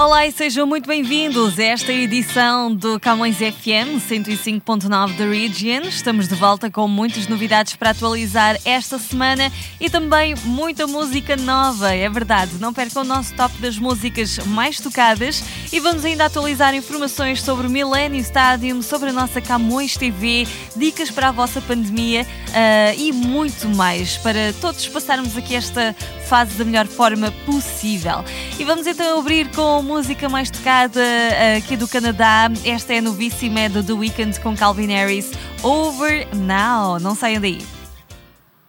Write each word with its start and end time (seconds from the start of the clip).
Olá 0.00 0.26
e 0.26 0.32
sejam 0.32 0.66
muito 0.66 0.86
bem-vindos 0.86 1.58
a 1.58 1.62
esta 1.62 1.92
edição 1.92 2.74
do 2.74 2.98
Camões 2.98 3.36
FM 3.36 4.00
105.9 4.00 4.88
da 5.14 5.26
Region. 5.26 5.82
Estamos 5.82 6.26
de 6.26 6.34
volta 6.34 6.70
com 6.70 6.88
muitas 6.88 7.26
novidades 7.26 7.76
para 7.76 7.90
atualizar 7.90 8.58
esta 8.64 8.98
semana 8.98 9.52
e 9.78 9.90
também 9.90 10.34
muita 10.42 10.86
música 10.86 11.36
nova, 11.36 11.94
é 11.94 12.08
verdade. 12.08 12.52
Não 12.58 12.72
percam 12.72 13.02
o 13.02 13.04
nosso 13.04 13.34
top 13.34 13.54
das 13.58 13.76
músicas 13.76 14.38
mais 14.46 14.80
tocadas 14.80 15.44
e 15.70 15.78
vamos 15.80 16.02
ainda 16.02 16.24
atualizar 16.24 16.74
informações 16.74 17.42
sobre 17.42 17.66
o 17.66 17.70
Millennium 17.70 18.20
Stadium, 18.20 18.80
sobre 18.80 19.10
a 19.10 19.12
nossa 19.12 19.38
Camões 19.42 19.98
TV, 19.98 20.48
dicas 20.74 21.10
para 21.10 21.28
a 21.28 21.32
vossa 21.32 21.60
pandemia 21.60 22.22
uh, 22.22 22.98
e 22.98 23.12
muito 23.12 23.68
mais 23.68 24.16
para 24.16 24.54
todos 24.62 24.88
passarmos 24.88 25.36
aqui 25.36 25.54
esta 25.54 25.94
fase 26.26 26.54
da 26.54 26.64
melhor 26.64 26.86
forma 26.86 27.30
possível. 27.44 28.24
E 28.58 28.64
vamos 28.64 28.86
então 28.86 29.18
abrir 29.18 29.50
com 29.50 29.89
música 29.90 30.28
mais 30.28 30.48
tocada 30.48 31.00
uh, 31.00 31.58
aqui 31.58 31.76
do 31.76 31.88
Canadá. 31.88 32.48
Esta 32.64 32.94
é 32.94 33.00
novíssima 33.00 33.58
é 33.58 33.68
do 33.68 33.82
The 33.82 33.92
Weeknd 33.92 34.38
com 34.38 34.56
Calvin 34.56 34.86
Harris. 34.86 35.32
Over 35.64 36.28
Now. 36.32 37.00
Não 37.00 37.16
saiam 37.16 37.40
daí. 37.40 37.60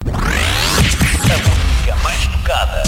A 0.04 0.18
música 0.18 1.96
mais 2.04 2.26
tocada. 2.26 2.84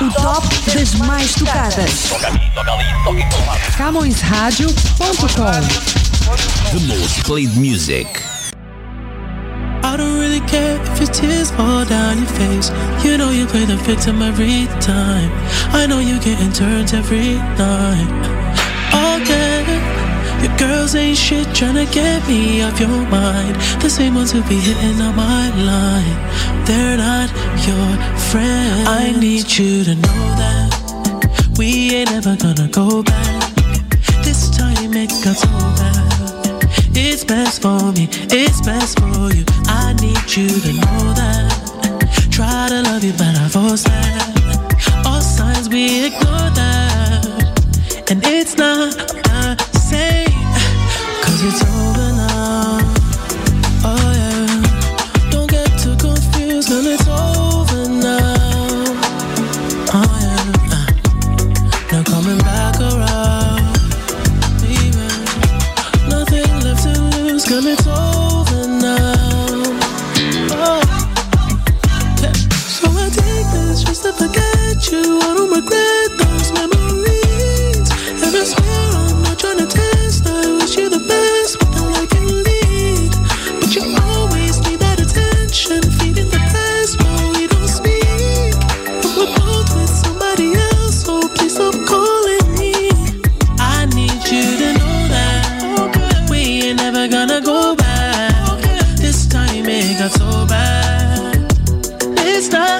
O 0.00 0.12
top 0.12 0.46
das 0.72 0.94
mais 0.94 1.34
tocadas. 1.34 2.08
Toca 2.08 2.28
ali, 2.28 2.50
toca 2.54 2.72
ali, 2.72 2.84
toca 3.02 3.20
em 3.20 3.28
todo 3.28 3.46
lado. 3.46 3.76
CamõesRádio.com 3.76 5.48
The 6.70 6.78
most 6.86 7.24
played 7.24 7.58
music. 7.58 8.37
Care 10.48 10.80
if 10.80 10.98
your 10.98 11.08
tears 11.08 11.50
fall 11.50 11.84
down 11.84 12.16
your 12.18 12.26
face. 12.40 12.70
You 13.04 13.18
know 13.18 13.30
you 13.30 13.46
play 13.46 13.66
the 13.66 13.76
victim 13.76 14.22
every 14.22 14.66
time. 14.80 15.30
I 15.76 15.86
know 15.86 15.98
you 15.98 16.18
getting 16.20 16.52
turns 16.52 16.94
every 16.94 17.34
night. 17.60 18.08
Again, 18.92 19.66
your 20.42 20.56
girls 20.56 20.94
ain't 20.94 21.18
shit 21.18 21.46
tryna 21.48 21.84
get 21.92 22.26
me 22.26 22.62
off 22.62 22.80
your 22.80 22.88
mind. 22.88 23.56
The 23.82 23.90
same 23.90 24.14
ones 24.14 24.32
who 24.32 24.40
be 24.44 24.56
hitting 24.56 25.00
on 25.02 25.14
my 25.14 25.50
line. 25.70 26.16
They're 26.64 26.96
not 26.96 27.28
your 27.68 27.88
friend. 28.30 28.88
I 28.88 29.12
need 29.20 29.46
you 29.58 29.84
to 29.84 29.94
know 29.96 30.22
that 30.40 31.56
we 31.58 31.94
ain't 31.94 32.10
ever 32.12 32.36
gonna 32.36 32.68
go 32.68 33.02
back. 33.02 33.52
This 34.24 34.48
time 34.56 34.94
it 34.94 35.10
got 35.22 35.36
so 35.36 35.48
bad. 35.76 36.17
It's 36.94 37.24
best 37.24 37.62
for 37.62 37.92
me, 37.92 38.08
it's 38.30 38.60
best 38.62 38.98
for 39.00 39.32
you. 39.34 39.44
I 39.66 39.94
need 40.00 40.36
you 40.36 40.48
to 40.48 40.72
know 40.72 41.14
that. 41.14 42.28
Try 42.30 42.68
to 42.68 42.82
love 42.82 43.04
you, 43.04 43.12
but 43.12 43.36
I 43.36 43.48
force 43.48 43.84
that. 43.84 45.04
All 45.04 45.20
signs 45.20 45.68
we 45.68 46.06
ignore 46.06 46.50
that. 46.54 48.10
And 48.10 48.20
it's 48.24 48.56
not 48.56 49.07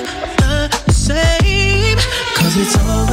the 0.05 0.93
same, 0.93 1.99
cause 2.37 2.57
it's 2.57 2.77
over 2.79 3.08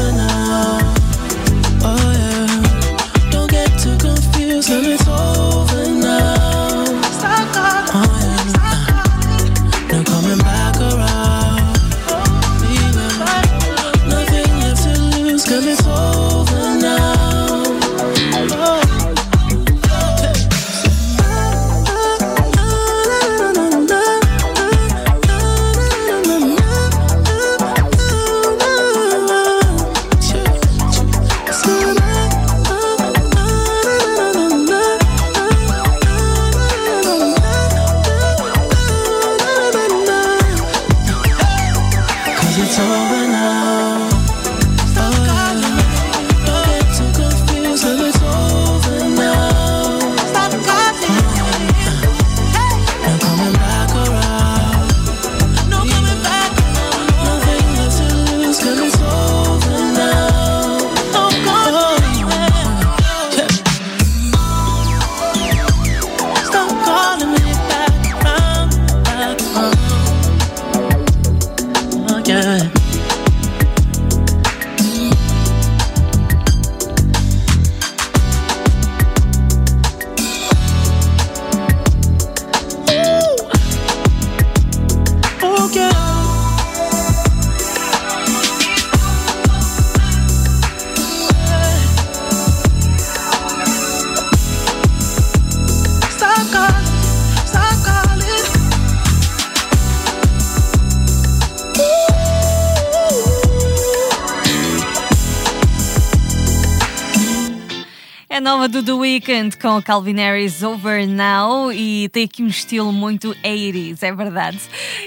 Weeknd 109.16 109.56
com 109.56 109.82
Calvin 109.82 110.18
Harris 110.18 110.62
Over 110.62 111.08
Now 111.08 111.72
e 111.72 112.10
tem 112.10 112.26
aqui 112.26 112.44
um 112.44 112.48
estilo 112.48 112.92
muito 112.92 113.34
80s, 113.46 114.04
é 114.04 114.14
verdade. 114.14 114.60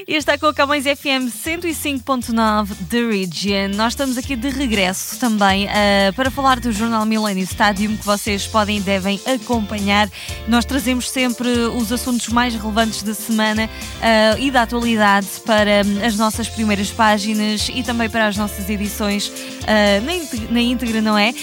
E 0.07 0.15
está 0.15 0.39
com 0.39 0.47
a 0.47 0.55
Camões 0.55 0.85
FM 0.85 1.29
105.9 1.29 2.71
The 2.89 3.01
Region. 3.03 3.77
Nós 3.77 3.93
estamos 3.93 4.17
aqui 4.17 4.35
de 4.35 4.49
regresso 4.49 5.21
também 5.21 5.67
uh, 5.67 6.13
para 6.17 6.31
falar 6.31 6.59
do 6.59 6.73
jornal 6.73 7.05
Millennium 7.05 7.45
Stadium 7.45 7.99
que 7.99 8.07
vocês 8.07 8.47
podem 8.47 8.79
e 8.79 8.81
devem 8.81 9.21
acompanhar. 9.27 10.09
Nós 10.47 10.65
trazemos 10.65 11.11
sempre 11.11 11.47
os 11.49 11.93
assuntos 11.93 12.29
mais 12.29 12.55
relevantes 12.55 13.03
da 13.03 13.13
semana 13.13 13.67
uh, 13.67 14.41
e 14.41 14.51
da 14.51 14.63
atualidade 14.63 15.29
para 15.45 15.83
as 16.03 16.17
nossas 16.17 16.49
primeiras 16.49 16.91
páginas 16.91 17.71
e 17.75 17.83
também 17.83 18.09
para 18.09 18.27
as 18.27 18.39
nossas 18.39 18.71
edições 18.71 19.29
uh, 19.29 20.01
na, 20.03 20.51
na 20.51 20.61
íntegra, 20.63 21.03
não 21.03 21.19
é? 21.19 21.35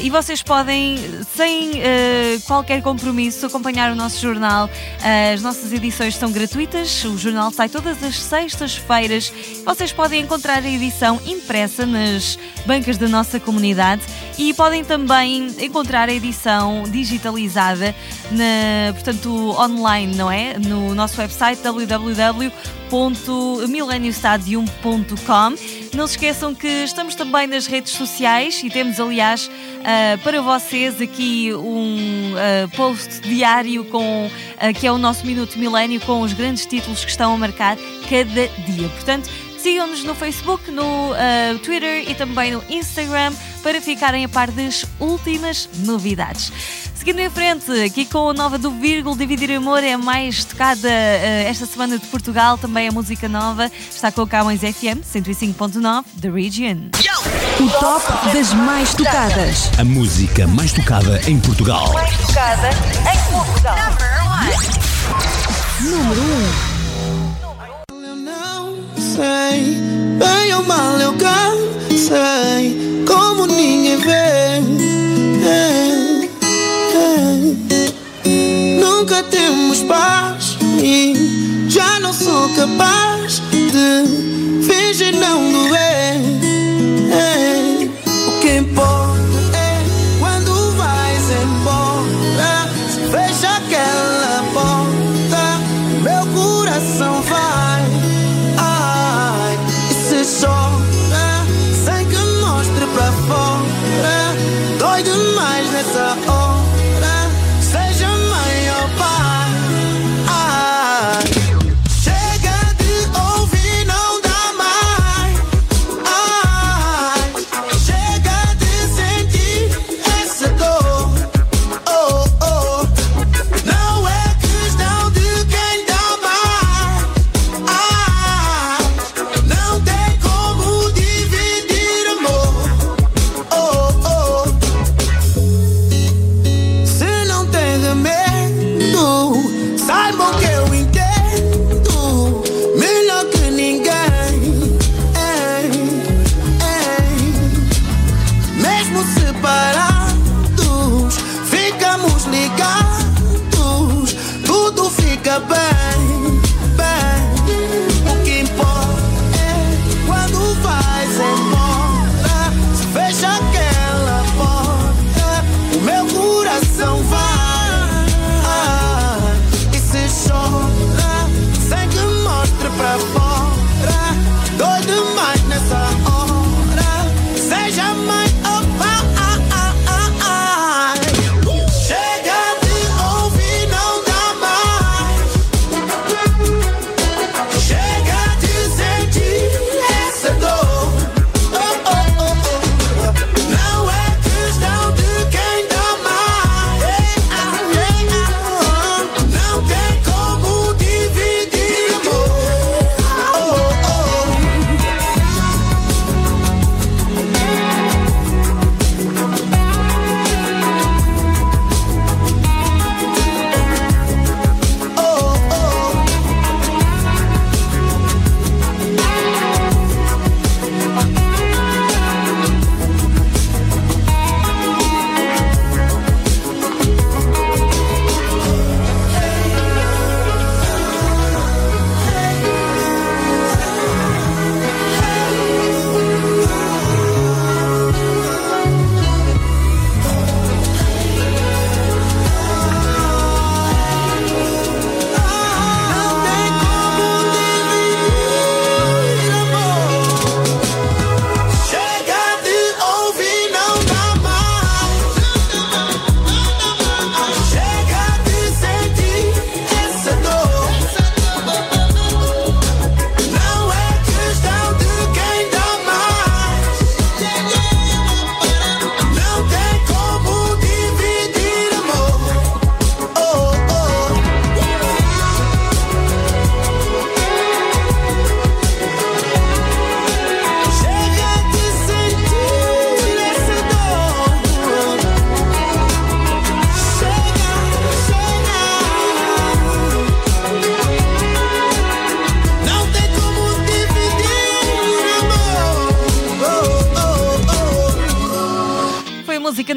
e 0.00 0.08
vocês 0.08 0.42
podem 0.42 0.96
sem 1.36 1.72
uh, 2.06 2.40
qualquer 2.46 2.82
compromisso, 2.82 3.46
acompanhar 3.46 3.90
o 3.90 3.94
nosso 3.94 4.20
jornal. 4.20 4.66
Uh, 4.66 5.34
as 5.34 5.42
nossas 5.42 5.72
edições 5.72 6.16
são 6.16 6.30
gratuitas, 6.30 7.04
o 7.04 7.18
jornal 7.18 7.50
sai 7.50 7.68
todas 7.68 8.02
as 8.02 8.20
sextas-feiras. 8.20 9.32
Vocês 9.64 9.92
podem 9.92 10.22
encontrar 10.22 10.62
a 10.62 10.68
edição 10.68 11.20
impressa 11.26 11.84
nas 11.84 12.38
bancas 12.64 12.96
da 12.98 13.08
nossa 13.08 13.40
comunidade 13.40 14.02
e 14.38 14.52
podem 14.54 14.84
também 14.84 15.48
encontrar 15.60 16.08
a 16.08 16.12
edição 16.12 16.84
digitalizada, 16.88 17.94
na, 18.30 18.92
portanto, 18.92 19.54
online, 19.58 20.14
não 20.14 20.30
é? 20.30 20.58
No 20.58 20.94
nosso 20.94 21.20
website 21.20 21.60
www.mileniostadium.com. 22.90 25.54
Não 25.94 26.06
se 26.06 26.14
esqueçam 26.14 26.54
que 26.54 26.68
estamos 26.68 27.14
também 27.14 27.46
nas 27.46 27.66
redes 27.66 27.92
sociais 27.92 28.62
e 28.62 28.70
temos, 28.70 28.98
aliás, 29.00 29.46
uh, 29.46 30.18
para 30.22 30.42
vocês 30.42 31.00
aqui 31.00 31.54
um 31.54 32.34
uh, 32.34 32.68
post 32.76 33.20
diário 33.20 33.84
com 33.86 34.26
uh, 34.26 34.30
que 34.78 34.86
é 34.86 34.92
o 34.92 34.98
nosso 34.98 35.26
Minuto 35.26 35.58
Milênio 35.58 36.00
com 36.00 36.20
os 36.20 36.32
grandes 36.32 36.64
títulos 36.66 37.04
que 37.04 37.10
estão 37.10 37.34
a 37.34 37.36
marcar 37.36 37.76
cada 38.08 38.46
dia. 38.64 38.88
Portanto, 38.88 39.28
sigam-nos 39.66 40.04
no 40.04 40.14
Facebook, 40.14 40.70
no 40.70 41.10
Twitter 41.64 42.08
e 42.08 42.14
também 42.14 42.52
no 42.52 42.62
Instagram 42.68 43.32
para 43.64 43.80
ficarem 43.80 44.24
a 44.24 44.28
par 44.28 44.48
das 44.48 44.86
últimas 45.00 45.68
novidades. 45.78 46.52
Seguindo 46.94 47.18
em 47.18 47.28
frente, 47.28 47.72
aqui 47.84 48.04
com 48.04 48.30
a 48.30 48.32
nova 48.32 48.58
do 48.58 48.70
Vírgula, 48.70 49.16
Dividir 49.16 49.56
Amor 49.56 49.82
é 49.82 49.96
mais 49.96 50.44
tocada 50.44 50.88
uh, 50.88 51.48
esta 51.48 51.66
semana 51.66 51.98
de 51.98 52.06
Portugal, 52.06 52.56
também 52.56 52.86
a 52.86 52.92
música 52.92 53.28
nova. 53.28 53.68
Está 53.90 54.12
com 54.12 54.22
o 54.22 54.26
Camões 54.26 54.60
FM 54.60 55.02
105.9 55.04 56.04
The 56.20 56.30
Region. 56.30 56.90
O 57.58 57.68
top 57.80 58.06
das 58.32 58.52
mais 58.52 58.94
tocadas. 58.94 59.68
A 59.80 59.84
música 59.84 60.46
mais 60.46 60.72
tocada 60.72 61.20
em 61.28 61.40
Portugal. 61.40 61.92
Mais 61.92 62.16
tocada 62.18 62.70
em 62.70 63.32
Portugal. 63.32 63.76
Número 65.80 66.20
1. 66.22 66.65
Sei, 69.16 69.78
bem 70.18 70.54
ou 70.54 70.62
mal 70.64 71.00
eu 71.00 71.14
sei, 71.96 73.02
como 73.06 73.46
ninguém 73.46 73.96
vê. 73.96 74.60
Nunca 78.78 79.22
temos 79.22 79.82
paz 79.84 80.58
e 80.82 81.66
já 81.66 81.98
não 82.00 82.12
sou 82.12 82.50
capaz 82.50 83.40
de 83.50 84.62
fingir 84.62 85.15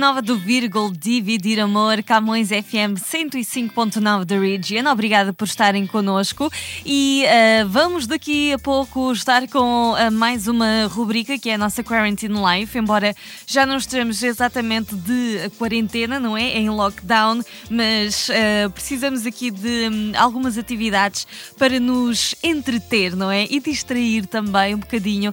Nova 0.09 0.23
do 0.23 0.39
Virgul 0.39 0.91
Dividir 0.91 1.59
Amor, 1.59 2.01
Camões 2.01 2.49
FM 2.49 2.97
105.9 2.97 4.25
da 4.25 4.39
Region. 4.39 4.91
Obrigada 4.91 5.31
por 5.31 5.45
estarem 5.45 5.85
connosco 5.85 6.51
e 6.83 7.25
uh, 7.27 7.69
vamos 7.69 8.07
daqui 8.07 8.51
a 8.51 8.57
pouco 8.57 9.11
estar 9.11 9.47
com 9.47 9.93
uh, 9.93 10.11
mais 10.11 10.47
uma 10.47 10.87
rubrica 10.87 11.37
que 11.37 11.51
é 11.51 11.53
a 11.53 11.57
nossa 11.59 11.83
Quarantine 11.83 12.33
Life, 12.33 12.75
embora 12.75 13.15
já 13.45 13.67
não 13.67 13.77
estejamos 13.77 14.23
exatamente 14.23 14.95
de 14.95 15.47
quarentena, 15.59 16.19
não 16.19 16.35
é? 16.35 16.57
Em 16.57 16.71
lockdown, 16.71 17.43
mas 17.69 18.29
uh, 18.29 18.71
precisamos 18.71 19.27
aqui 19.27 19.51
de 19.51 19.89
um, 19.89 20.13
algumas 20.17 20.57
atividades 20.57 21.27
para 21.55 21.79
nos 21.79 22.33
entreter, 22.41 23.15
não 23.15 23.29
é? 23.29 23.45
E 23.47 23.59
distrair 23.59 24.25
também 24.25 24.73
um 24.73 24.79
bocadinho 24.79 25.31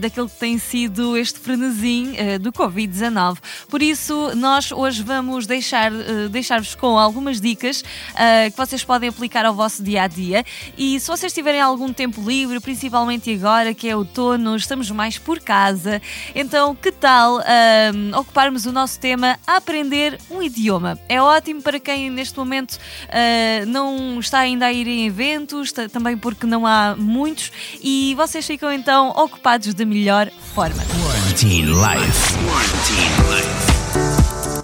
daquilo 0.00 0.28
que 0.28 0.36
tem 0.36 0.56
sido 0.56 1.16
este 1.16 1.40
frenesim 1.40 2.14
do 2.40 2.52
Covid-19. 2.52 3.38
Por 3.68 3.82
isso, 3.82 4.03
nós 4.34 4.72
hoje 4.72 5.02
vamos 5.02 5.46
deixar, 5.46 5.92
uh, 5.92 6.28
deixar-vos 6.28 6.74
com 6.74 6.98
algumas 6.98 7.40
dicas 7.40 7.80
uh, 7.80 8.50
que 8.50 8.56
vocês 8.56 8.84
podem 8.84 9.08
aplicar 9.08 9.44
ao 9.46 9.54
vosso 9.54 9.82
dia 9.82 10.02
a 10.02 10.06
dia. 10.06 10.44
E 10.76 10.98
se 10.98 11.06
vocês 11.06 11.32
tiverem 11.32 11.60
algum 11.60 11.92
tempo 11.92 12.20
livre, 12.20 12.60
principalmente 12.60 13.32
agora 13.32 13.72
que 13.72 13.88
é 13.88 13.96
outono, 13.96 14.56
estamos 14.56 14.90
mais 14.90 15.18
por 15.18 15.40
casa, 15.40 16.00
então 16.34 16.74
que 16.74 16.90
tal 16.92 17.38
uh, 17.38 18.18
ocuparmos 18.18 18.66
o 18.66 18.72
nosso 18.72 18.98
tema 18.98 19.38
aprender 19.46 20.18
um 20.30 20.42
idioma? 20.42 20.98
É 21.08 21.20
ótimo 21.20 21.62
para 21.62 21.78
quem 21.78 22.10
neste 22.10 22.36
momento 22.36 22.78
não 23.66 24.18
está 24.18 24.40
ainda 24.40 24.66
a 24.66 24.72
ir 24.72 24.86
em 24.86 25.06
eventos, 25.06 25.72
também 25.92 26.16
porque 26.16 26.46
não 26.46 26.66
há 26.66 26.94
muitos, 26.96 27.52
e 27.82 28.14
vocês 28.16 28.46
ficam 28.46 28.72
então 28.72 29.10
ocupados 29.10 29.72
da 29.74 29.84
melhor 29.84 30.30
forma. 30.54 30.82
Life. 31.74 32.34
Quarantine 32.46 33.10
Life. 33.28 33.93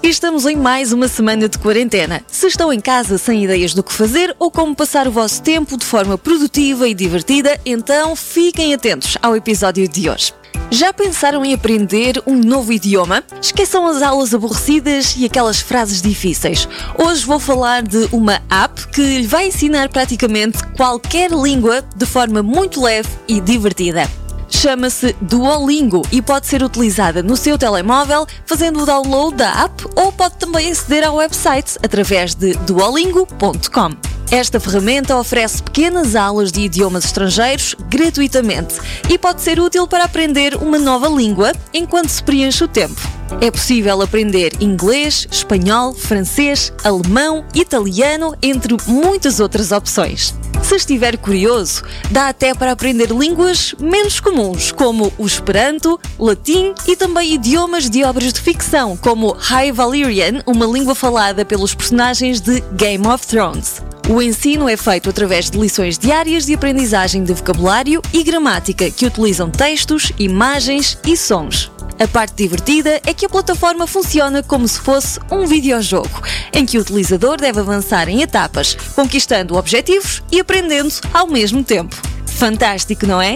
Estamos 0.03 0.45
em 0.45 0.57
mais 0.57 0.93
uma 0.93 1.07
semana 1.07 1.49
de 1.49 1.59
quarentena. 1.59 2.23
Se 2.27 2.47
estão 2.47 2.73
em 2.73 2.81
casa 2.81 3.17
sem 3.17 3.45
ideias 3.45 3.75
do 3.75 3.83
que 3.83 3.93
fazer 3.93 4.35
ou 4.39 4.51
como 4.51 4.75
passar 4.75 5.07
o 5.07 5.13
vosso 5.13 5.41
tempo 5.43 5.77
de 5.77 5.85
forma 5.85 6.19
produtiva 6.19 6.89
e 6.89 6.95
divertida, 6.95 7.61
então 7.65 8.17
fiquem 8.17 8.75
atentos 8.75 9.17
ao 9.23 9.37
episódio 9.37 9.87
de 9.87 10.11
hoje. 10.11 10.33
Já 10.71 10.93
pensaram 10.93 11.45
em 11.45 11.53
aprender 11.53 12.23
um 12.27 12.37
novo 12.37 12.73
idioma? 12.73 13.23
Esqueçam 13.41 13.87
as 13.87 14.03
aulas 14.03 14.33
aborrecidas 14.33 15.15
e 15.17 15.25
aquelas 15.25 15.61
frases 15.61 16.01
difíceis. 16.01 16.69
Hoje 16.99 17.25
vou 17.27 17.39
falar 17.39 17.83
de 17.83 18.09
uma 18.13 18.41
app 18.49 18.89
que 18.89 19.01
lhe 19.01 19.27
vai 19.27 19.49
ensinar 19.49 19.89
praticamente 19.89 20.59
qualquer 20.77 21.31
língua 21.31 21.85
de 21.97 22.07
forma 22.07 22.43
muito 22.43 22.81
leve 22.83 23.09
e 23.29 23.41
divertida. 23.41 24.09
Chama-se 24.51 25.15
Duolingo 25.21 26.03
e 26.13 26.21
pode 26.21 26.47
ser 26.47 26.63
utilizada 26.63 27.23
no 27.23 27.37
seu 27.37 27.57
telemóvel 27.57 28.27
fazendo 28.45 28.83
o 28.83 28.87
download 28.87 29.37
da 29.37 29.65
app 29.65 29.87
ou 29.97 30.13
pode 30.13 30.37
também 30.37 30.71
aceder 30.71 31.07
ao 31.07 31.17
website 31.17 31.79
através 31.83 32.35
de 32.35 32.53
duolingo.com. 32.55 34.11
Esta 34.31 34.61
ferramenta 34.61 35.17
oferece 35.17 35.61
pequenas 35.61 36.15
aulas 36.15 36.53
de 36.53 36.61
idiomas 36.61 37.05
estrangeiros 37.05 37.75
gratuitamente 37.89 38.77
e 39.09 39.19
pode 39.19 39.41
ser 39.41 39.59
útil 39.59 39.89
para 39.89 40.05
aprender 40.05 40.55
uma 40.57 40.79
nova 40.79 41.09
língua 41.09 41.53
enquanto 41.75 42.11
se 42.11 42.23
preenche 42.23 42.63
o 42.63 42.69
tempo. 42.69 43.01
É 43.41 43.51
possível 43.51 44.03
aprender 44.03 44.53
inglês, 44.61 45.27
espanhol, 45.31 45.95
francês, 45.95 46.73
alemão, 46.85 47.45
italiano, 47.55 48.37
entre 48.41 48.77
muitas 48.87 49.41
outras 49.41 49.73
opções. 49.73 50.35
Se 50.63 50.77
estiver 50.77 51.17
curioso, 51.17 51.83
dá 52.11 52.29
até 52.29 52.55
para 52.55 52.71
aprender 52.71 53.11
línguas 53.11 53.75
menos 53.81 54.21
comuns, 54.21 54.40
como 54.77 55.13
o 55.19 55.27
Esperanto, 55.27 56.01
latim 56.19 56.73
e 56.87 56.97
também 56.97 57.35
idiomas 57.35 57.91
de 57.91 58.03
obras 58.05 58.33
de 58.33 58.41
ficção, 58.41 58.97
como 58.97 59.33
High 59.33 59.73
Valyrian, 59.73 60.43
uma 60.47 60.67
língua 60.67 60.95
falada 60.95 61.45
pelos 61.45 61.75
personagens 61.75 62.41
de 62.41 62.61
Game 62.73 63.07
of 63.07 63.27
Thrones. 63.27 63.83
O 64.09 64.21
ensino 64.23 64.69
é 64.69 64.77
feito 64.77 65.11
através 65.11 65.51
de 65.51 65.59
lições 65.59 65.99
diárias 65.99 66.47
de 66.47 66.55
aprendizagem 66.55 67.23
de 67.23 67.33
vocabulário 67.33 68.01
e 68.13 68.23
gramática 68.23 68.91
que 68.91 69.07
utilizam 69.07 69.51
textos, 69.51 70.11
imagens 70.19 70.99
e 71.07 71.17
sons. 71.17 71.71
A 72.01 72.09
parte 72.09 72.35
divertida 72.35 72.99
é 73.05 73.13
que 73.13 73.27
a 73.27 73.29
plataforma 73.29 73.87
funciona 73.87 74.43
como 74.43 74.67
se 74.67 74.81
fosse 74.81 75.21
um 75.31 75.47
videojogo, 75.47 76.23
em 76.53 76.65
que 76.65 76.79
o 76.79 76.81
utilizador 76.81 77.37
deve 77.37 77.61
avançar 77.61 78.09
em 78.09 78.23
etapas, 78.23 78.75
conquistando 78.97 79.55
objetivos 79.57 80.23
e 80.33 80.41
aprendendo 80.41 80.91
ao 81.13 81.27
mesmo 81.27 81.63
tempo. 81.63 81.95
Fantástico, 82.27 83.07
não 83.07 83.21
é? 83.21 83.35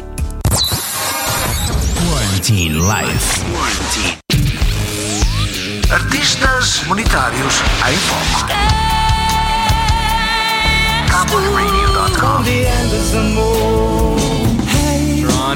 Quarantine 2.44 2.76
Life. 2.76 3.40
Artistas 5.90 6.84
monetários 6.84 7.62
em 7.88 7.96
foco. 7.96 8.52
CowboyRadio.com 11.10 12.44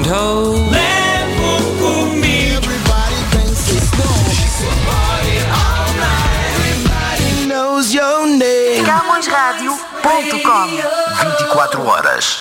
Toronto. 0.01 0.65
knows 7.45 7.93
your 7.93 8.25
name. 8.25 8.83
CamõesRádio.com 8.83 10.67
24 11.37 11.85
horas. 11.85 12.39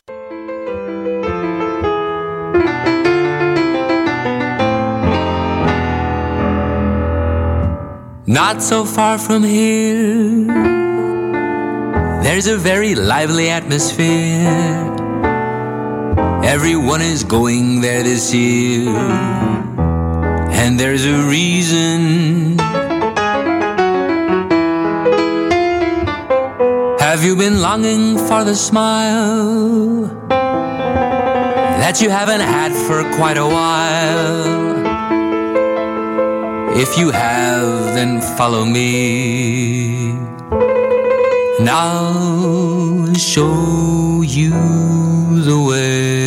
Not 8.29 8.63
so 8.63 8.85
far 8.85 9.17
from 9.17 9.43
here, 9.43 10.45
there's 12.23 12.47
a 12.47 12.59
very 12.59 12.95
lively 12.95 13.49
atmosphere. 13.49 14.53
Everyone 16.45 17.01
is 17.01 17.25
going 17.25 17.81
there 17.81 18.03
this 18.03 18.35
year, 18.35 18.91
and 20.61 20.79
there's 20.79 21.07
a 21.07 21.23
reason. 21.23 22.59
Have 27.01 27.25
you 27.25 27.35
been 27.35 27.63
longing 27.63 28.19
for 28.19 28.45
the 28.45 28.55
smile 28.55 30.03
that 31.81 32.03
you 32.03 32.11
haven't 32.11 32.43
had 32.43 32.73
for 32.75 33.05
quite 33.17 33.39
a 33.39 33.47
while? 33.47 34.58
If 36.81 36.97
you 36.97 37.11
have, 37.11 37.95
then 37.97 38.21
follow 38.39 38.65
me. 38.65 40.11
And 41.59 41.69
I'll 41.69 43.15
show 43.15 44.23
you 44.23 44.51
the 45.43 45.59
way. 45.69 46.18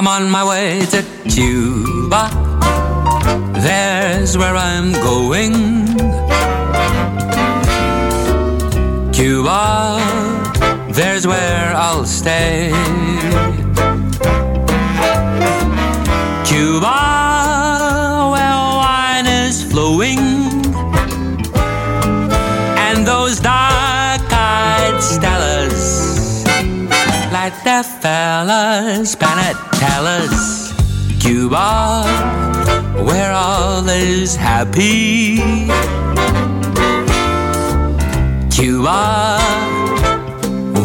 I'm 0.00 0.08
on 0.08 0.30
my 0.30 0.42
way 0.48 0.80
to 0.86 1.02
Cuba. 1.28 2.30
There's 3.52 4.38
where 4.38 4.56
I'm 4.56 4.92
going. 4.92 5.52
Cuba, 9.12 10.00
there's 10.90 11.26
where 11.26 11.74
I'll 11.76 12.06
stay. 12.06 12.70
Cuba, 16.46 17.09
fellas, 28.40 29.14
Panatellas, 29.16 30.72
Cuba, 31.20 32.04
where 33.04 33.32
all 33.32 33.86
is 33.88 34.34
happy. 34.34 35.36
Cuba, 38.48 39.38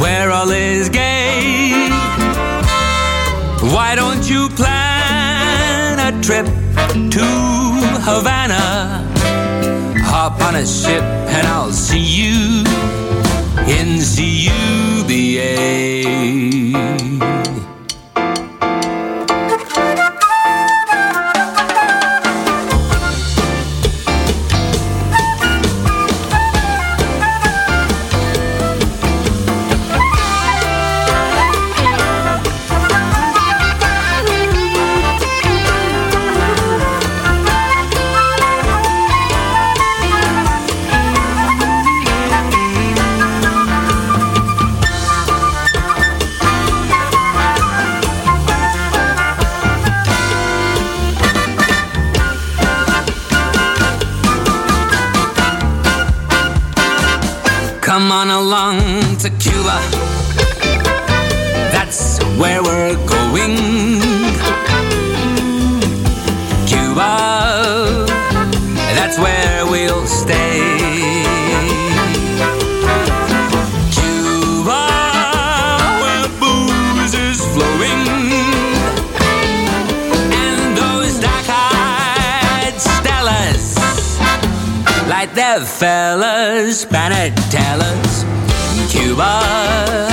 where 0.01 0.31
all 0.31 0.49
is 0.49 0.89
gay. 0.89 1.89
Why 3.73 3.95
don't 3.95 4.29
you 4.29 4.49
plan 4.49 5.99
a 5.99 6.11
trip 6.21 6.47
to 7.15 7.27
Havana? 8.09 9.07
Hop 10.11 10.41
on 10.41 10.55
a 10.55 10.65
ship 10.65 11.03
and 11.03 11.47
I'll 11.47 11.71
see 11.71 12.03
you 12.21 12.65
in 13.65 13.99
CUBA. 14.13 15.55
Come 58.05 58.11
on 58.11 58.29
along 58.29 59.17
to 59.17 59.31
Cuba. 59.31 59.81
That's 61.71 62.23
where 62.37 62.61
we're 62.61 62.93
going. 63.07 63.94
Like 85.59 85.67
fellas, 85.67 86.81
Spanish 86.81 87.33
tellers. 87.49 88.25
Cuba, 88.91 90.09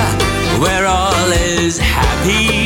where 0.59 0.85
all 0.85 1.31
is 1.31 1.77
happy. 1.77 2.62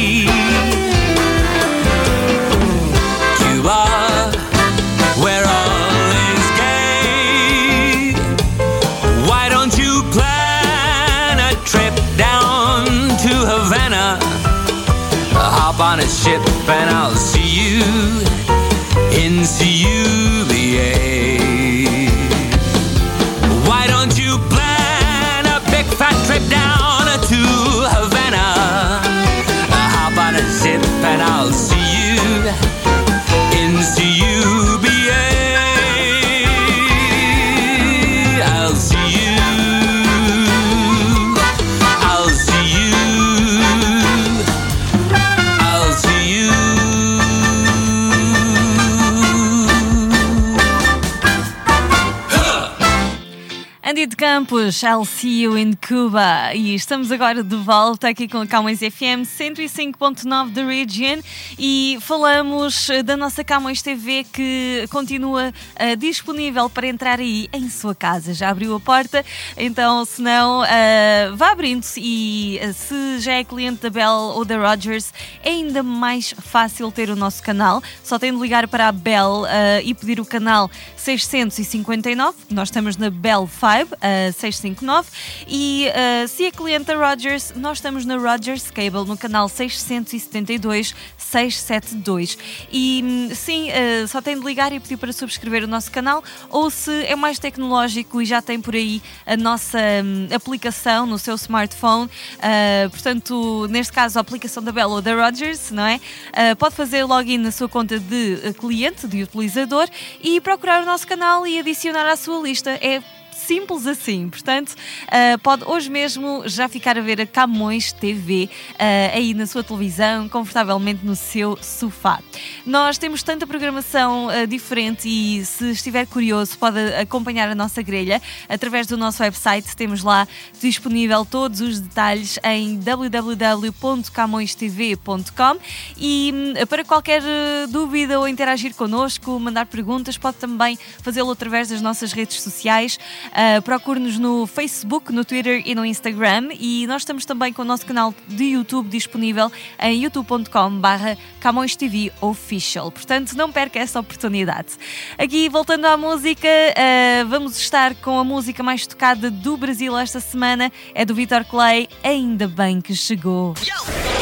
Campos, 54.48 54.82
I'll 54.82 55.04
see 55.04 55.42
you 55.42 55.58
in 55.58 55.74
Cuba. 55.74 56.54
E 56.56 56.74
estamos 56.74 57.12
agora 57.12 57.44
de 57.44 57.56
volta 57.58 58.08
aqui 58.08 58.30
com 58.30 58.38
a 58.38 58.48
Camões 58.48 58.80
FM 58.80 59.28
105.9 59.28 60.52
da 60.52 60.64
Region 60.64 61.20
e 61.60 61.98
falamos 62.00 62.90
eh, 62.90 63.04
da 63.04 63.18
nossa 63.18 63.44
Camões 63.44 63.82
TV 63.82 64.26
que 64.32 64.86
continua 64.90 65.54
eh, 65.76 65.98
disponível 65.98 66.70
para 66.70 66.88
entrar 66.88 67.20
aí 67.20 67.50
em 67.52 67.70
sua 67.70 67.94
casa. 67.94 68.34
Já 68.34 68.50
abriu 68.50 68.74
a 68.74 68.80
porta, 68.80 69.26
então 69.58 70.06
se 70.06 70.22
não, 70.22 70.64
eh, 70.64 71.30
vá 71.36 71.52
abrindo-se 71.52 72.00
e 72.02 72.58
eh, 72.60 72.72
se 72.72 73.20
já 73.20 73.34
é 73.34 73.44
cliente 73.44 73.82
da 73.82 73.90
Bell 73.90 74.32
ou 74.34 74.46
da 74.46 74.56
Rogers, 74.58 75.14
é 75.44 75.50
ainda 75.50 75.84
mais 75.84 76.34
fácil 76.40 76.90
ter 76.90 77.10
o 77.10 77.18
nosso 77.18 77.44
canal. 77.44 77.84
Só 78.02 78.18
tem 78.18 78.32
de 78.32 78.40
ligar 78.40 78.66
para 78.70 78.88
a 78.88 78.92
Bell 78.94 79.44
e 79.84 79.94
pedir 79.94 80.22
o 80.22 80.26
canal 80.26 80.72
659. 80.96 82.38
Nós 82.50 82.70
estamos 82.70 82.96
na 82.96 83.10
Bell 83.10 83.48
5, 83.48 83.96
uh, 83.96 84.37
659. 84.38 85.10
E 85.48 85.88
uh, 85.88 86.28
se 86.28 86.46
é 86.46 86.52
cliente 86.52 86.86
da 86.86 86.96
Rogers, 86.96 87.54
nós 87.56 87.78
estamos 87.78 88.06
na 88.06 88.18
Rogers 88.18 88.70
Cable 88.72 89.06
no 89.06 89.18
canal 89.18 89.50
672 89.50 90.96
672. 91.18 92.38
E 92.72 93.30
sim, 93.36 93.70
uh, 93.70 94.08
só 94.08 94.22
tem 94.22 94.40
de 94.40 94.46
ligar 94.46 94.72
e 94.72 94.80
pedir 94.80 94.98
para 94.98 95.12
subscrever 95.12 95.64
o 95.64 95.68
nosso 95.68 95.92
canal. 95.92 96.24
Ou 96.50 96.70
se 96.70 97.06
é 97.06 97.16
mais 97.16 97.40
tecnológico 97.40 98.22
e 98.22 98.26
já 98.26 98.42
tem 98.42 98.62
por 98.62 98.76
aí 98.76 99.02
a 99.26 99.36
nossa 99.36 99.78
hum, 100.04 100.28
aplicação 100.34 101.06
no 101.06 101.18
seu 101.18 101.36
smartphone, 101.36 102.06
uh, 102.06 102.90
portanto, 102.90 103.68
neste 103.70 103.92
caso, 103.92 104.18
a 104.18 104.22
aplicação 104.22 104.64
da 104.64 104.72
Bell 104.72 104.90
ou 104.90 105.02
da 105.02 105.14
Rogers, 105.14 105.72
não 105.72 105.86
é? 105.86 105.96
Uh, 105.96 106.56
pode 106.58 106.76
fazer 106.76 107.04
login 107.04 107.38
na 107.38 107.52
sua 107.52 107.68
conta 107.68 108.00
de 108.00 108.54
cliente, 108.60 109.08
de 109.08 109.24
utilizador 109.24 109.88
e 110.22 110.40
procurar 110.40 110.84
o 110.84 110.86
nosso 110.86 111.08
canal 111.08 111.46
e 111.46 111.60
adicionar 111.60 112.08
à 112.08 112.16
sua 112.16 112.42
lista. 112.42 112.72
É 112.72 113.02
simples 113.38 113.88
assim. 113.88 114.30
Portanto, 114.30 114.72
uh, 114.72 115.38
pode 115.40 115.64
hoje 115.66 115.90
mesmo 115.90 116.44
já 116.46 116.68
ficar 116.68 116.98
a 116.98 117.02
ver 117.02 117.22
a 117.22 117.26
Camões 117.26 117.94
TV 117.94 118.50
uh, 118.74 118.78
aí 119.14 119.34
na 119.34 119.46
sua 119.46 119.64
televisão, 119.64 120.28
confortavelmente 120.28 121.06
no 121.06 121.16
seu 121.16 121.58
sofá. 121.62 122.20
Nós 122.66 122.98
temos 122.98 123.24
tanta 123.24 123.48
programação 123.48 124.28
uh, 124.28 124.46
diferente 124.48 125.08
e 125.08 125.46
se 125.46 125.72
estiver 125.72 126.06
curioso 126.08 126.58
pode 126.58 126.80
acompanhar 126.96 127.48
a 127.50 127.56
nossa 127.56 127.82
grelha 127.82 128.22
através 128.50 128.86
do 128.88 128.98
nosso 128.98 129.24
website. 129.24 129.74
Temos 129.76 130.04
lá 130.04 130.28
disponível 130.60 131.24
todos 131.24 131.62
os 131.62 131.80
detalhes 131.80 132.38
em 132.44 132.78
www.camõestv.com 132.80 135.58
e 135.98 136.34
hum, 136.34 136.54
para 136.68 136.84
qualquer 136.84 137.22
dúvida 137.70 138.20
ou 138.20 138.28
interagir 138.28 138.74
connosco, 138.76 139.40
mandar 139.40 139.66
perguntas, 139.66 140.18
pode 140.18 140.36
também 140.38 140.78
fazê-lo 141.02 141.32
através 141.32 141.70
das 141.70 141.82
nossas 141.82 142.12
redes 142.12 142.42
sociais. 142.42 143.00
Uh, 143.28 143.62
Procure-nos 143.62 144.18
no 144.18 144.48
Facebook, 144.48 145.12
no 145.12 145.24
Twitter 145.24 145.62
e 145.66 145.76
no 145.76 145.86
Instagram. 145.86 146.50
E 146.60 146.86
nós 146.88 147.02
estamos 147.02 147.26
também 147.26 147.54
com 147.54 147.62
o 147.62 147.66
nosso 147.66 147.86
canal 147.86 148.14
de 148.28 148.46
YouTube 148.46 148.90
disponível 148.90 149.52
em 149.80 150.04
youtube.com/barra 150.04 151.18
Camões 151.40 151.76
TV 151.76 152.12
Official. 152.22 152.92
Portanto, 152.92 153.34
não 153.34 153.52
perca 153.52 153.80
essa 153.80 154.00
oportunidade. 154.00 154.70
Aqui, 155.18 155.50
voltando 155.50 155.86
à 155.86 155.98
música, 155.98 156.48
uh, 156.48 157.28
vamos 157.28 157.58
estar 157.58 157.96
com 157.96 158.20
a 158.20 158.24
música 158.24 158.64
mais 158.64 158.86
tocada 158.86 159.30
do 159.30 159.58
Brasil 159.58 159.98
esta 159.98 160.20
semana. 160.20 160.72
É 160.94 161.06
do 161.06 161.14
Vitor 161.16 161.46
Clay. 161.46 161.88
Ainda 162.04 162.48
bem 162.48 162.82
que 162.82 162.96
chegou. 162.96 163.54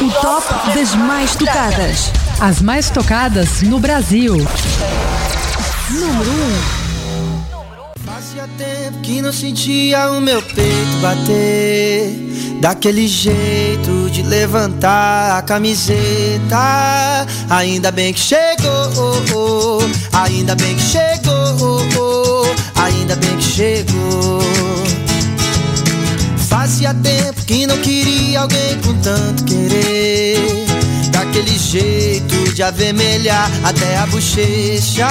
O 0.00 0.10
top 0.20 0.46
das 0.74 0.94
mais 0.94 1.34
tocadas. 1.34 2.12
As 2.40 2.60
mais 2.60 2.90
tocadas 2.90 3.62
no 3.62 3.80
Brasil. 3.80 4.34
Número 5.90 6.30
1. 6.82 6.85
Que 9.02 9.22
não 9.22 9.32
sentia 9.32 10.10
o 10.10 10.20
meu 10.20 10.42
peito 10.42 10.96
bater. 11.00 12.26
Daquele 12.60 13.06
jeito 13.06 14.10
de 14.10 14.22
levantar 14.22 15.38
a 15.38 15.42
camiseta. 15.42 17.26
Ainda 17.50 17.90
bem 17.90 18.12
que 18.12 18.20
chegou, 18.20 19.80
ainda 20.12 20.54
bem 20.54 20.74
que 20.74 20.82
chegou 20.82 21.46
Ainda 22.86 23.16
bem 23.16 23.36
que 23.36 23.42
chegou. 23.42 24.40
Fazia 26.48 26.94
tempo 26.94 27.44
que 27.44 27.66
não 27.66 27.76
queria 27.78 28.42
alguém 28.42 28.80
com 28.84 28.94
tanto 29.00 29.44
querer. 29.44 30.38
Daquele 31.10 31.58
jeito 31.58 32.35
de 32.56 32.62
avermelhar 32.62 33.50
até 33.62 33.98
a 33.98 34.06
bochecha. 34.06 35.06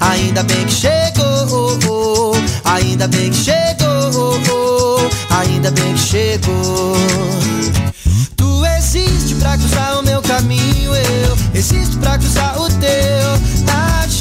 Ainda 0.00 0.42
bem 0.42 0.64
que 0.64 0.72
chegou, 0.72 2.34
ainda 2.64 3.06
bem 3.06 3.30
que 3.30 3.36
chegou 3.36 5.10
Ainda 5.28 5.70
bem 5.70 5.92
que 5.92 6.00
chegou. 6.00 6.96
Tu 8.34 8.66
existe 8.78 9.34
pra 9.34 9.58
cruzar 9.58 9.98
o 9.98 10.02
meu 10.04 10.22
caminho 10.22 10.94
Eu 10.94 11.36
existo 11.54 11.98
pra 11.98 12.16
cruzar 12.16 12.58
o 12.58 12.66
teu 12.68 13.74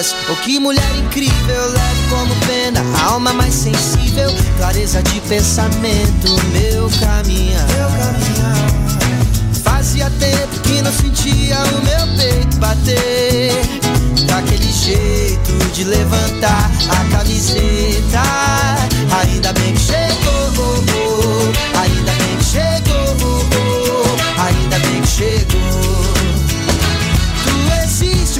todas, 0.00 0.16
oh 0.30 0.36
que 0.36 0.58
mulher 0.58 0.96
incrível, 0.96 1.70
leve 1.72 2.08
como 2.08 2.34
pena, 2.46 2.82
alma 3.04 3.32
mais 3.32 3.54
sensível, 3.54 4.32
clareza 4.56 5.02
de 5.02 5.20
pensamento, 5.20 6.36
meu 6.52 6.88
caminhar. 6.98 7.66
Meu 7.68 7.88
caminhar. 7.88 8.70
Fazia 9.62 10.10
tempo 10.18 10.60
que 10.62 10.82
não 10.82 10.92
sentia 10.92 11.58
o 11.58 11.84
meu 11.84 12.16
peito 12.16 12.56
bater. 12.56 13.52
Daquele 14.26 14.72
jeito 14.72 15.52
de 15.72 15.84
levantar 15.84 16.70
a 16.88 17.16
camiseta. 17.16 18.22
Ainda 19.22 19.52
bem 19.52 19.74
que 19.74 19.80
chegou, 19.80 20.52
oh, 20.58 20.84
oh. 20.94 21.78
ainda 21.78 22.12
bem 22.12 22.36
que 22.38 22.44
chegou, 22.44 23.16
oh. 23.56 24.40
ainda 24.40 24.78
bem 24.78 25.00
que 25.00 25.08
chegou. 25.08 25.99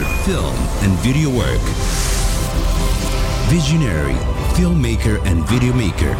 Film 0.00 0.56
and 0.80 0.92
video 1.00 1.28
work. 1.28 1.60
Visionary 3.50 4.14
filmmaker 4.56 5.22
and 5.26 5.46
video 5.48 5.74
maker. 5.74 6.16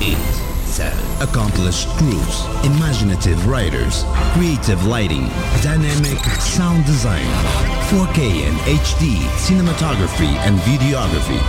Eight, 0.00 0.16
seven. 0.64 0.98
Accomplished 1.20 1.86
crews, 1.98 2.44
imaginative 2.64 3.46
writers, 3.46 4.04
creative 4.32 4.86
lighting, 4.86 5.28
dynamic 5.62 6.18
sound 6.40 6.86
design, 6.86 7.26
4K 7.90 8.48
and 8.48 8.56
HD 8.78 9.18
cinematography 9.36 10.32
and 10.46 10.58
videography. 10.60 11.40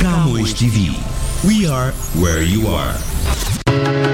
Camões 0.00 0.52
TV. 0.52 0.98
We 1.46 1.68
are 1.68 1.92
where 2.18 2.42
you 2.42 2.66
are. 2.66 4.13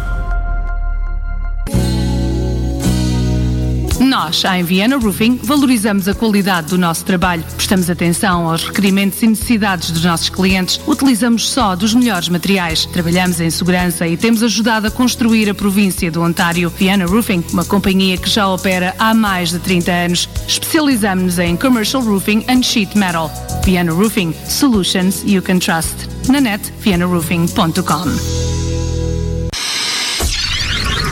Nós, 4.01 4.43
a 4.45 4.59
Viana 4.63 4.97
Roofing, 4.97 5.39
valorizamos 5.43 6.07
a 6.07 6.15
qualidade 6.15 6.69
do 6.69 6.77
nosso 6.77 7.05
trabalho, 7.05 7.43
prestamos 7.55 7.87
atenção 7.87 8.49
aos 8.49 8.63
requerimentos 8.63 9.21
e 9.21 9.27
necessidades 9.27 9.91
dos 9.91 10.03
nossos 10.03 10.27
clientes, 10.27 10.81
utilizamos 10.87 11.47
só 11.47 11.75
dos 11.75 11.93
melhores 11.93 12.27
materiais, 12.27 12.87
trabalhamos 12.87 13.39
em 13.39 13.49
segurança 13.51 14.07
e 14.07 14.17
temos 14.17 14.41
ajudado 14.41 14.87
a 14.87 14.91
construir 14.91 15.47
a 15.51 15.53
província 15.53 16.11
do 16.11 16.23
Ontário. 16.23 16.71
Viana 16.71 17.05
Roofing, 17.05 17.43
uma 17.53 17.63
companhia 17.63 18.17
que 18.17 18.27
já 18.27 18.47
opera 18.47 18.95
há 18.97 19.13
mais 19.13 19.51
de 19.51 19.59
30 19.59 19.91
anos. 19.91 20.29
Especializamos-nos 20.47 21.37
em 21.37 21.55
Commercial 21.55 22.01
Roofing 22.01 22.43
and 22.49 22.63
Sheet 22.63 22.97
Metal. 22.97 23.31
Viana 23.63 23.93
Roofing, 23.93 24.33
solutions 24.47 25.23
you 25.27 25.43
can 25.43 25.59
trust. 25.59 25.93
Na 26.27 26.41
net, 26.41 26.73
vianaroofing.com. 26.79 28.01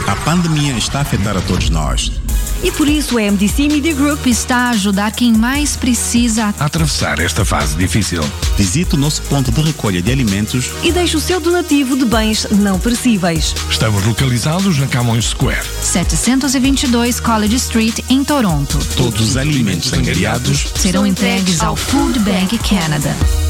A 0.08 0.16
pandemia 0.24 0.76
está 0.76 0.98
a 0.98 1.02
afetar 1.02 1.36
a 1.36 1.40
todos 1.42 1.70
nós. 1.70 2.19
E 2.62 2.70
por 2.70 2.88
isso 2.88 3.18
a 3.18 3.22
MDC 3.22 3.68
Media 3.68 3.94
Group 3.94 4.26
está 4.26 4.56
a 4.56 4.70
ajudar 4.70 5.12
quem 5.12 5.32
mais 5.32 5.76
precisa 5.76 6.54
a 6.58 6.64
atravessar 6.66 7.18
esta 7.18 7.44
fase 7.44 7.76
difícil. 7.76 8.22
Visite 8.56 8.94
o 8.94 8.98
nosso 8.98 9.22
ponto 9.22 9.50
de 9.50 9.60
recolha 9.60 10.02
de 10.02 10.12
alimentos 10.12 10.70
e 10.82 10.92
deixe 10.92 11.16
o 11.16 11.20
seu 11.20 11.40
donativo 11.40 11.96
de 11.96 12.04
bens 12.04 12.46
não 12.50 12.78
perecíveis. 12.78 13.54
Estamos 13.70 14.04
localizados 14.04 14.78
na 14.78 14.86
Camões 14.86 15.26
Square. 15.26 15.66
722 15.82 17.20
College 17.20 17.56
Street, 17.56 18.00
em 18.08 18.22
Toronto. 18.22 18.78
Todos 18.96 19.20
os 19.20 19.36
alimentos 19.36 19.92
angariados 19.92 20.66
serão 20.76 21.06
entregues 21.06 21.62
ao 21.62 21.76
Food 21.76 22.18
Bank 22.20 22.58
Canada. 22.58 23.49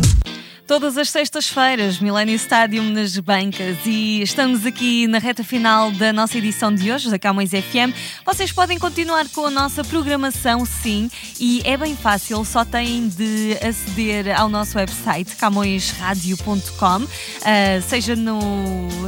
Todas 0.71 0.97
as 0.97 1.09
sextas-feiras, 1.09 1.99
Millennium 1.99 2.35
Stadium 2.35 2.85
nas 2.91 3.17
bancas 3.17 3.79
e 3.85 4.21
estamos 4.21 4.65
aqui 4.65 5.05
na 5.05 5.17
reta 5.17 5.43
final 5.43 5.91
da 5.91 6.13
nossa 6.13 6.37
edição 6.37 6.73
de 6.73 6.89
hoje, 6.89 7.09
da 7.09 7.19
Camões 7.19 7.49
FM. 7.49 7.93
Vocês 8.25 8.53
podem 8.53 8.79
continuar 8.79 9.27
com 9.27 9.45
a 9.45 9.49
nossa 9.51 9.83
programação, 9.83 10.65
sim, 10.65 11.11
e 11.37 11.61
é 11.65 11.75
bem 11.75 11.93
fácil, 11.93 12.45
só 12.45 12.63
têm 12.63 13.09
de 13.09 13.57
aceder 13.61 14.33
ao 14.39 14.47
nosso 14.47 14.77
website, 14.77 15.35
camõesradio.com, 15.35 17.03
uh, 17.03 17.81
seja 17.85 18.15
no, 18.15 18.39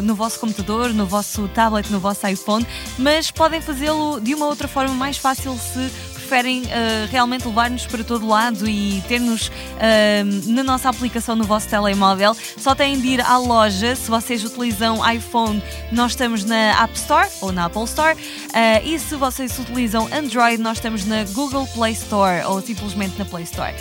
no 0.01 0.15
vosso 0.15 0.41
computador, 0.41 0.93
no 0.93 1.05
vosso 1.05 1.47
tablet, 1.47 1.89
no 1.89 1.99
vosso 2.01 2.27
iPhone, 2.27 2.67
mas 2.99 3.31
podem 3.31 3.61
fazê-lo 3.61 4.19
de 4.19 4.35
uma 4.35 4.47
outra 4.47 4.67
forma 4.67 4.93
mais 4.93 5.15
fácil 5.15 5.57
se 5.57 5.89
preferem 6.23 6.63
uh, 6.63 6.67
realmente 7.11 7.45
levar-nos 7.45 7.85
para 7.85 8.03
todo 8.03 8.25
lado 8.25 8.67
e 8.67 9.03
ter-nos 9.07 9.49
uh, 9.49 10.51
na 10.51 10.63
nossa 10.63 10.89
aplicação 10.89 11.35
no 11.35 11.43
vosso 11.43 11.67
telemóvel, 11.67 12.35
só 12.57 12.73
têm 12.73 12.99
de 12.99 13.07
ir 13.09 13.21
à 13.21 13.37
loja. 13.37 13.95
Se 13.95 14.09
vocês 14.09 14.43
utilizam 14.43 14.99
iPhone, 15.11 15.61
nós 15.91 16.13
estamos 16.13 16.45
na 16.45 16.81
App 16.81 16.95
Store 16.95 17.27
ou 17.41 17.51
na 17.51 17.65
Apple 17.65 17.83
Store. 17.83 18.15
Uh, 18.15 18.87
e 18.87 18.97
se 18.97 19.15
vocês 19.15 19.59
utilizam 19.59 20.07
Android, 20.13 20.57
nós 20.61 20.77
estamos 20.77 21.05
na 21.05 21.25
Google 21.25 21.67
Play 21.67 21.91
Store 21.91 22.43
ou 22.45 22.61
simplesmente 22.61 23.17
na 23.19 23.25
Play 23.25 23.43
Store. 23.43 23.73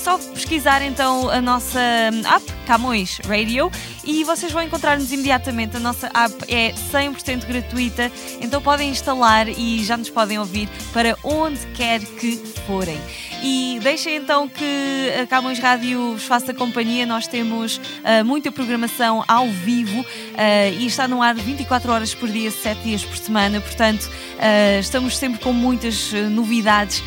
só 0.00 0.16
pesquisar 0.18 0.82
então 0.82 1.28
a 1.28 1.40
nossa 1.40 1.80
app, 1.80 2.52
Camões 2.66 3.18
Radio, 3.26 3.70
e 4.04 4.24
vocês 4.24 4.52
vão 4.52 4.62
encontrar-nos 4.62 5.12
imediatamente. 5.12 5.76
A 5.76 5.80
nossa 5.80 6.06
app 6.14 6.34
é 6.48 6.72
100% 6.72 7.46
gratuita, 7.46 8.10
então 8.40 8.60
podem 8.60 8.90
instalar 8.90 9.48
e 9.48 9.84
já 9.84 9.96
nos 9.96 10.10
podem 10.10 10.38
ouvir 10.38 10.68
para 10.92 11.16
onde 11.22 11.58
quer 11.74 12.00
que 12.00 12.36
forem. 12.66 12.98
E 13.42 13.80
deixem 13.82 14.16
então 14.16 14.48
que 14.48 15.12
a 15.20 15.26
Camões 15.26 15.58
Rádio 15.58 16.12
vos 16.12 16.24
faça 16.24 16.52
companhia. 16.52 17.06
Nós 17.06 17.26
temos 17.26 17.78
uh, 17.78 18.24
muita 18.24 18.52
programação 18.52 19.24
ao 19.26 19.48
vivo 19.48 20.00
uh, 20.00 20.04
e 20.78 20.86
está 20.86 21.08
no 21.08 21.22
ar 21.22 21.34
24 21.34 21.90
horas 21.90 22.14
por 22.14 22.28
dia, 22.28 22.50
7 22.50 22.82
dias 22.82 23.04
por 23.04 23.16
semana. 23.16 23.60
Portanto, 23.60 24.04
uh, 24.04 24.80
estamos 24.80 25.16
sempre 25.16 25.40
com 25.40 25.52
muitas 25.52 26.12
novidades 26.30 27.02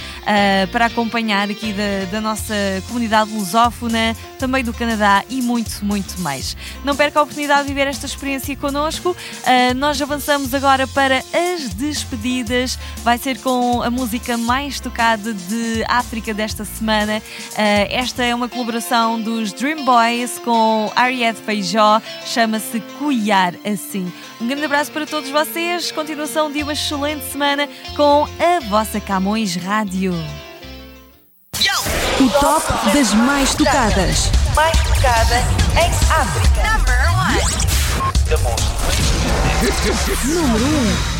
para 0.71 0.85
acompanhar 0.85 1.49
aqui 1.49 1.73
da, 1.73 2.05
da, 2.11 2.21
nossa 2.21 2.53
comunidade 2.87 3.31
lusófona, 3.31 4.15
também 4.39 4.63
do 4.63 4.73
Canadá 4.73 5.23
e 5.29 5.41
muito, 5.41 5.83
muito 5.83 6.19
mais. 6.21 6.55
Não 6.83 6.92
perca 6.95 7.19
a 7.19 7.23
oportunidade 7.23 7.63
de 7.63 7.69
viver 7.69 7.87
esta 7.87 8.05
experiência 8.05 8.55
connosco. 8.55 9.15
nós 9.75 10.01
avançamos 10.01 10.53
agora 10.53 10.87
para 10.87 11.17
as 11.17 11.73
despedidas. 11.73 12.77
Vai 13.03 13.17
ser 13.17 13.39
com 13.39 13.81
a 13.81 13.89
música 13.89 14.37
mais 14.37 14.79
tocada 14.79 15.33
de 15.33 15.83
África 15.87 16.33
desta 16.33 16.65
semana. 16.65 17.21
Uh, 17.51 17.87
esta 17.89 18.23
é 18.23 18.33
uma 18.33 18.49
colaboração 18.49 19.19
dos 19.19 19.51
Dream 19.53 19.83
Boys 19.85 20.39
com 20.39 20.91
Ariette 20.95 21.41
Feijó, 21.41 22.01
chama-se 22.25 22.79
Cuiar 22.97 23.53
Assim. 23.65 24.11
Um 24.39 24.47
grande 24.47 24.65
abraço 24.65 24.91
para 24.91 25.05
todos 25.05 25.29
vocês, 25.29 25.91
continuação 25.91 26.51
de 26.51 26.63
uma 26.63 26.73
excelente 26.73 27.23
semana 27.31 27.67
com 27.95 28.27
a 28.39 28.59
vossa 28.69 28.99
Camões 28.99 29.55
Rádio. 29.55 30.13
O 32.19 32.29
top 32.39 32.93
das 32.93 33.13
mais 33.13 33.53
tocadas. 33.55 34.42
Mais 34.55 34.77
tocada 34.83 35.37
em 35.81 35.89
África. 36.11 36.63
Número 40.23 40.65
1. 40.65 41.12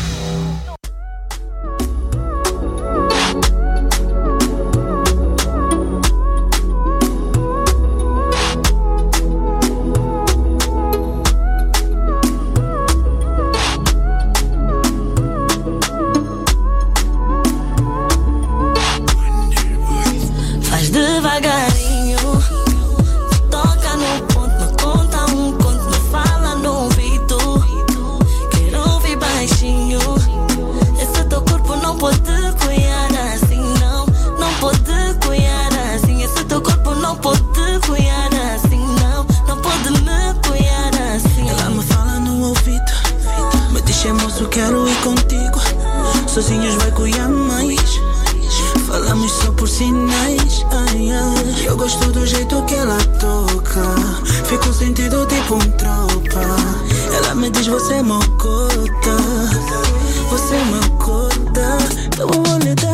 Te 62.16 62.22
voy 62.22 62.46
a 62.46 62.93